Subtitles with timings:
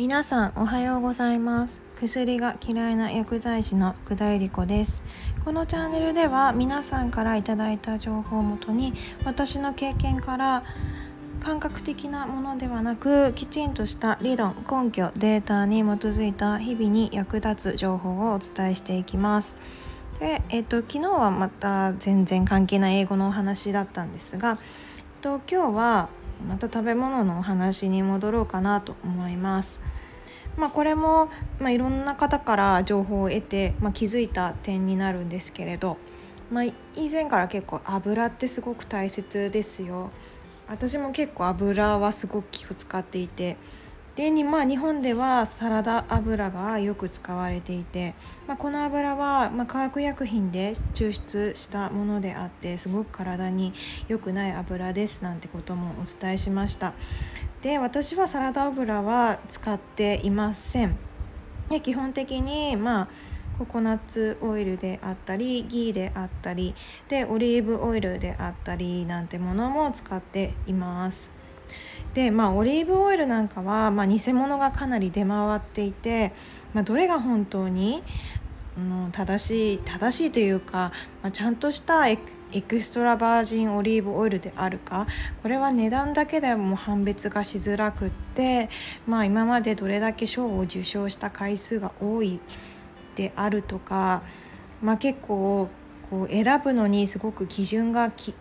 [0.00, 1.82] 皆さんおはようございます。
[1.96, 5.02] 薬が嫌いな薬剤師の福田恵理子です。
[5.44, 8.94] このチャンネルでは皆さんからいただいた情報をもとに
[9.26, 10.64] 私の経験から
[11.44, 19.58] 感覚的なものではなくきちんとした理論根拠データに基づいた日々に役立つ情報をお伝えしていきます。
[20.18, 24.56] で、えっと、昨日はまた全然関係ない英語のお話だったんですが、
[24.96, 26.08] えっと、今日は
[26.48, 29.80] また食べ物のお話に戻ろうかなと思います。
[30.56, 35.96] まあ、これも、まあ、いろんな方から情報を得て、まあ、気づいた点になるんですけれど、
[36.50, 36.74] まあ、以
[37.10, 40.10] 前から結構油ってすごく大切ですよ。
[40.68, 43.56] 私も結構油はすごく気を使っていて
[44.20, 48.14] でに、まあ、日本ではサラダ油がよく使われていて、
[48.46, 53.72] まあ、この油は、まあ、化学薬品で抽出したものであってすごく体に
[54.08, 56.92] 良くない油ですなんてこともお伝えしました。
[57.62, 60.98] で私はサラダ油は使っていません。
[61.70, 63.08] で基本的にまあ
[63.58, 66.74] ココナッツオイルであったりギーであったり
[67.08, 71.39] でオリーブオイルであったりなんてものも使っています。
[72.14, 76.32] でまあオリーブオイルなんかは、まあ、偽物がかなり出回っていて、
[76.74, 78.02] まあ、どれが本当に、
[78.76, 82.18] うん、正しい正しいというか、まあ、ちゃんとしたエ
[82.66, 85.06] クストラバージンオリーブオイルであるか
[85.42, 88.68] これは値段だけでも判別がしづらくって、
[89.06, 92.40] まあ、今までどれだけ賞を受賞した回数が多い
[93.14, 94.22] であるとか、
[94.82, 95.68] まあ、結構
[96.10, 98.34] こう選ぶのにすごく基準がき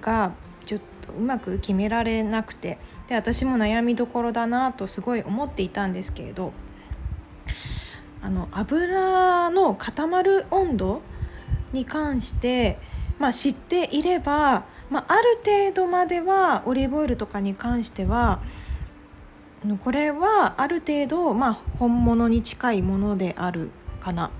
[0.00, 0.32] が
[0.66, 6.52] ちょっとうまく決められなくてで私も悩みどころだなとすごい思っていたんですけれど
[8.22, 11.02] あの油の固まる温度
[11.72, 12.78] に関して、
[13.18, 18.40] まあ、知っていれば、まあ、ある程度まではオリーブオイルとかに関しては
[19.80, 23.70] これはある程度、まあ、本物に近いものである
[24.00, 24.30] かな。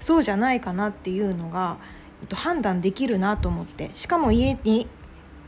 [0.00, 1.76] そうじゃないかなっていうのが、
[2.20, 3.90] えっと、判断できるなと思って。
[3.94, 4.88] しかも家に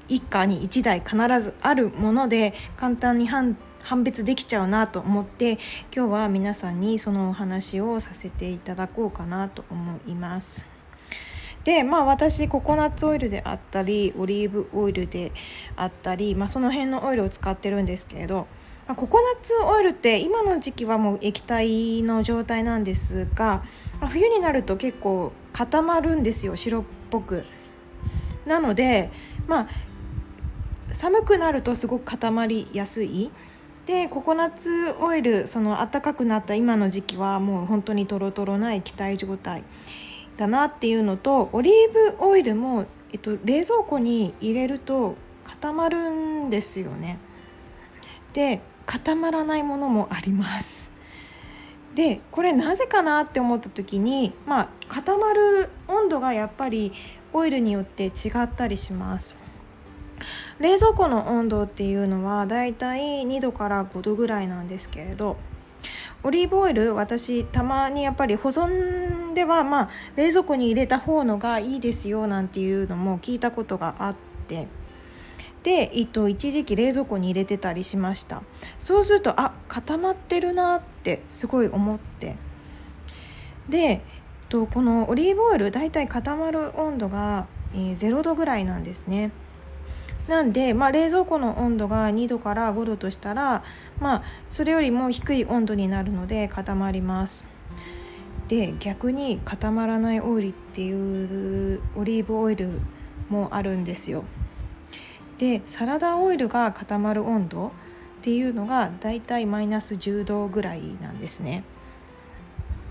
[0.09, 3.57] 一家に1台必ずあるもので簡単に判
[4.03, 5.59] 別できちゃうなと思って
[5.95, 10.75] 今日は皆さんにそのお話をさせていただこうかなと思います。
[11.65, 15.33] でまあ私ココナッツオイルであったりオリーブオイルで
[15.77, 18.47] あったり、まあ、その辺のオイルを使ってるんですけれど、
[18.87, 23.65] まあ、ココナッツオイルって今の時期はもう液体の状態なんですが、
[23.99, 27.45] まあ、冬になると結構固まるんですよ白っぽく。
[28.45, 29.11] なので
[29.47, 29.69] まあ
[30.95, 33.31] 寒くなるとすごく固まりやすい。
[33.87, 39.63] でココナッツオイルその暖かくなった今の時期はもう本当にトロトロな液体状態
[40.39, 47.19] だなっていうのとオリーブオイルも、えっと、冷蔵庫に入れると固まるんですよね。
[48.33, 50.91] で固まらないものもあります。
[51.95, 56.93] でこれなぜかなって思った時にまあ固まる温度がやっぱり
[57.33, 59.44] オイルによって違ったりします。
[60.61, 65.37] 冷蔵庫の温度っていうのはだいたい2度から5度ぐらいなんですけれど
[66.23, 74.17] オリーブオイル私たまにやっぱり保存ではまあ冷蔵庫に入れた方のがいいですよなんていうのも聞いたことがあっ
[74.49, 74.69] て
[75.65, 78.43] で、一時期冷蔵庫に入れてたりしました。
[78.79, 82.37] そうするとあ固まってるなってすごい思って。
[83.71, 84.03] で、
[84.51, 89.33] と、このオリーブオイルだいたい固まる温度が、え、0度ぐらいなんですね。
[90.29, 93.63] なんで、まあ、冷蔵庫の温度が2度から5度としたら、
[94.01, 97.47] まあ、それよりも低い温度になるので固まります。
[98.49, 102.69] で逆に固まらないオイルっていうオリーブオイル
[103.31, 104.25] もあるんですよ。
[105.39, 107.71] でサラダオイルが固まる温度っ
[108.23, 111.65] ていうのがだいたいマイナス10度ぐらいなんですね。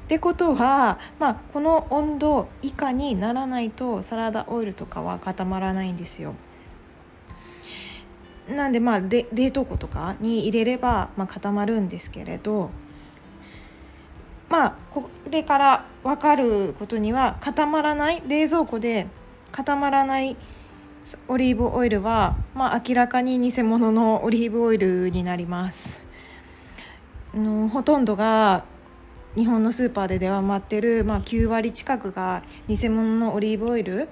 [0.05, 6.35] ってことは、まあ、この温度以下にならないとサラダオイルとかは固まらないんですよ。
[8.49, 12.71] なんでまあ冷凍庫とかに入れればまあ固まるんですけれど
[14.49, 19.07] まあこれから分かることには固まらない冷蔵庫で
[19.51, 20.35] 固まらない
[21.27, 26.03] オリーブオイルは、まあ、明らかに偽物のオリーブオイルになります。
[27.33, 28.65] のほとんどが
[29.35, 34.07] 日本のスーパーで出回ってる、まあ、9割近くが偽物のオリーブオイル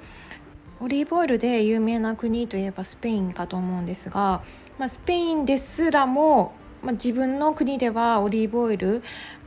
[0.81, 4.41] オリーブオイルで有名な国といえばスペインかと思うんですが、
[4.79, 9.03] まあ、スペインですらも、まあ、自分の国ではオリーブオイル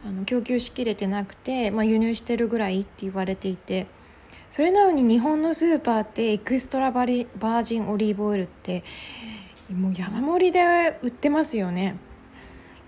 [0.06, 3.88] あの供給しきれてなくて、まあ、輸入してるぐらいって言われていて
[4.50, 8.84] それなのに日本のスーパーってエクストラバリバージンオリーブオイルって
[9.72, 11.96] もう山盛りで売ってますよね。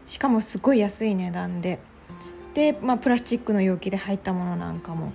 [0.04, 1.81] しかもすごい安い値段で
[2.54, 5.12] で、まあ、プラスチックの容器で入ったものなんかも、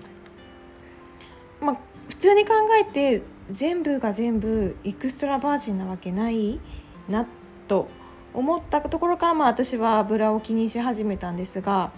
[1.62, 1.78] まあ、
[2.12, 6.60] 普通に考えて全部が全部エクストラバージンなわけない
[7.08, 7.26] な
[7.70, 7.88] と
[8.34, 11.94] 思ったところからまあ私は油を気にし始めたんですが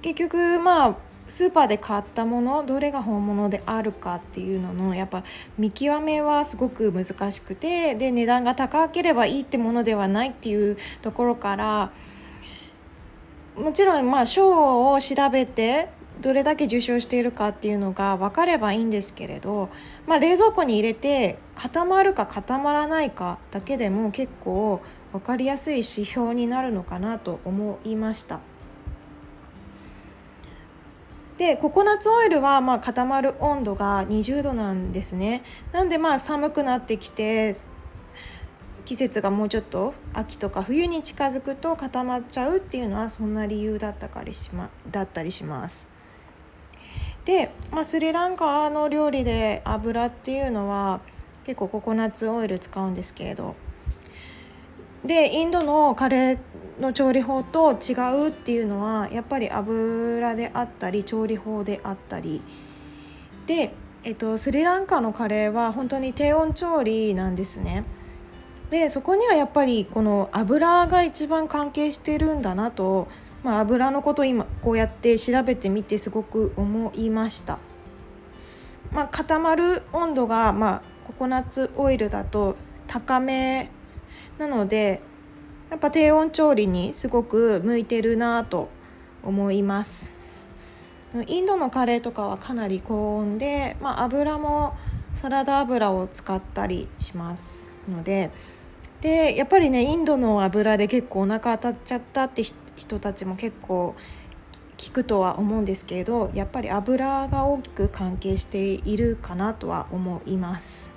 [0.00, 0.96] 結局まあ
[1.26, 5.24] スーパーで買ったものどれが本物であるかっていうののやっぱ
[5.58, 11.92] 見極めはすごく難しくてで値段が高ければいいってものではないっていうところから
[13.56, 19.68] もちろんまあ賞を調べてどれだけ受賞しているかっていうのが分かればいいんですけれど、
[20.06, 24.80] まあ、冷蔵庫に入れて固まるか固まらないかだけでも結構
[25.12, 28.40] 分かりやすい指標になるのかなと思いました。
[31.38, 37.54] でココナッツオイルはまあ固まる温度が20度なんですねなんでまあ寒くなってきて
[38.84, 45.97] 季節がもうちょっと秋とか冬に近づくと固まっちゃうっていうのはそんな理由だったかりし、ま、だったりします。
[47.28, 51.00] で、まあ、スリランカの料理で油っていうのは
[51.44, 53.54] 結構ココナッツオイル使うんですけれど
[55.04, 57.92] でインドのカレーの調理法と違
[58.28, 62.42] うっていうのはやっぱり油であったり調理法であったり
[63.46, 67.84] で、えっと、スリランカのカレーは本当に低温調理なんですね。
[68.70, 73.08] でそこにはやっぱりこの油が一番関係してるんだなと
[73.42, 77.58] まあ、油のことを今こうやって調べてみてすごく思いました。
[78.92, 82.56] まあ、固まる温度が、まあ、ココナッツオイルだと
[82.86, 83.70] 高め
[84.38, 85.02] なので
[85.70, 88.70] やっぱ低温調理にすごく向いてるなと
[89.22, 90.12] 思います
[91.26, 94.74] インドのカレーとかはかなり高温で、まあ、油も
[95.12, 98.30] サラダ油を使ったりしますので
[99.00, 102.42] でやっぱりねインドの油で結構お腹当たっちゃったって
[102.76, 103.94] 人たちも結構
[104.76, 110.92] 聞くとは思うんですけれどやっぱり油が大きく関係しているかなとは思います。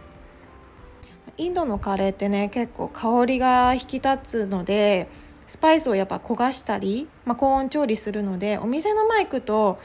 [1.38, 5.08] インドのカレーってね結構香りが引き立つので
[5.48, 9.80] スパイスをやっぱ焦がしたり、まあ、高温調理するのでお店の前行くと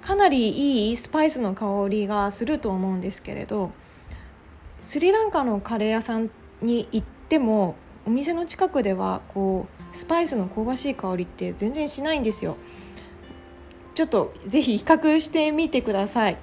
[0.00, 3.72] かなりいいスパイスの香りがすると思うんですけれど
[4.80, 6.30] スリランカのカレー屋さん
[6.60, 12.58] に行ってでもお店の近くではこうスパイスの香ばしい香りって全然しないんですよ。
[13.94, 16.36] ちょっとぜひ比較してみてください。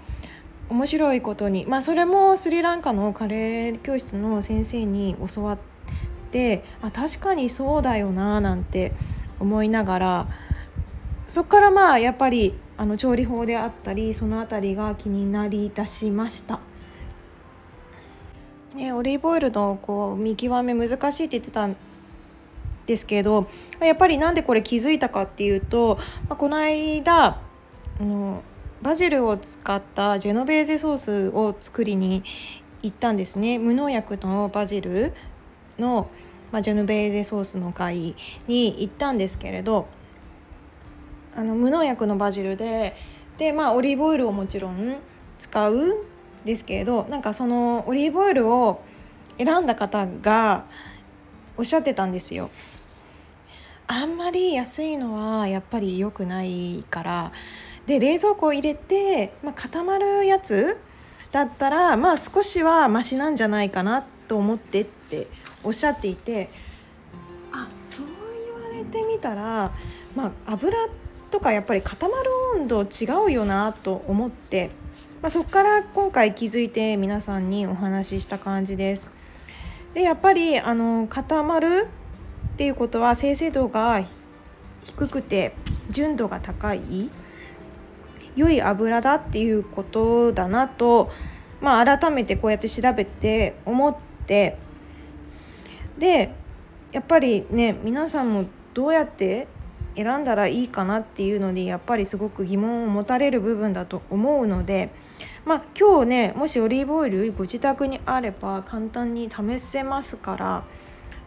[0.68, 1.68] 面白いことに。
[1.68, 5.60] まあそれもスリランカのカレー教室の先生に教わっ
[6.32, 8.92] てあ確かにそうだよななんて
[9.40, 10.28] 思いながら
[11.28, 16.60] そこからまあやっぱりあの調理法であったりその辺りが気になりだしました。
[18.76, 21.76] ね、オリーブオイルのこう見極め難しいって言ってたん
[22.86, 23.48] ですけど
[23.80, 27.40] やっぱりなんでこれ気づいたかっていうと、まあ、この間あ
[28.00, 28.44] の
[28.82, 32.24] バジルを使ったジェノベーゼソースを作りに
[32.82, 33.60] 行ったんですね。
[33.60, 35.14] 無農薬のバジル
[35.78, 36.10] の、
[36.52, 38.16] まあ、ジェノベーゼソースの会
[38.48, 39.88] に行ったんですけれど
[41.36, 42.96] あの無農薬のバジルで
[43.38, 44.98] で、まあ、オリーブオイルをもちろん
[45.38, 46.06] 使う
[46.46, 48.82] ですけれどなんかそのオリーブオイルを
[49.38, 50.66] 選んだ方が
[51.58, 52.50] おっしゃってたんですよ。
[53.88, 57.32] あんまり安いのはやっぱり良くないから。
[57.88, 60.78] で冷蔵庫を入れて、まあ、固まるやつ
[61.32, 65.28] だったらまあ少しはマシなんじゃないかなと思ってって
[65.64, 66.50] おっしゃっていて。
[67.52, 68.06] あそう
[68.62, 69.72] 言われてみたら、
[70.16, 70.78] まあ、油
[71.32, 74.70] とかやっぱり固まる温度違うよなと思って、
[75.22, 79.12] まあ、そこから今回気づいて皆さんにお話しした感じです。
[79.94, 81.90] でやっぱりあの固まる
[82.54, 84.02] っていうことは精製度が
[84.84, 85.56] 低くて
[85.90, 87.10] 純度が高い
[88.36, 91.12] 良い油だっていうことだなと、
[91.60, 93.96] まあ、改めてこうやって調べて思っ
[94.26, 94.58] て
[95.98, 96.32] で
[96.92, 99.48] やっぱりね皆さんもどうやって
[99.96, 104.92] 選んだらいいかなっていうのにやっぱりすごく疑問を持たれる部分だと思うので
[105.50, 110.64] まあ今日ねもしオリーブオイルご自宅にあれば簡単に試せますから。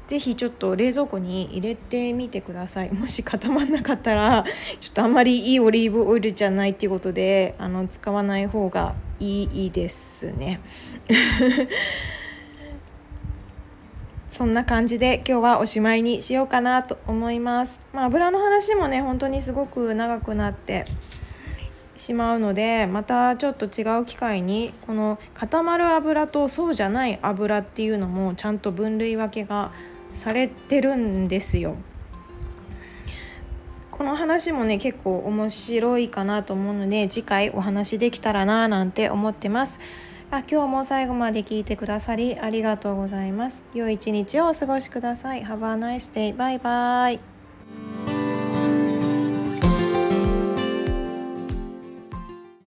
[0.09, 4.45] ぜひちょっと冷蔵庫に入れてみてください もし固まんなかったら
[4.79, 10.61] ちょっとあんまりいいオリーブオイルじゃないっていうことであの使わない方がいいですね
[14.31, 20.85] そんな感じで今日はおしまいにしようかなと思いますまあ油の話もね本当にすごく長くなって
[22.03, 29.73] しまうのでまたちょっと違う機会にこの固まる油とそうじゃない油っていうのもちゃんと分類分けが
[30.13, 31.77] されてるんですよ。
[33.93, 39.79] この話もね結構面白いかなと思うので次回お話できたらななんて思ってます。
[40.33, 43.65] あ今日も最後まで聞いてくださりありがとうございます。
[43.75, 45.45] 良い一日をお過ごしください。
[45.45, 47.32] Have a nice day バイバイ。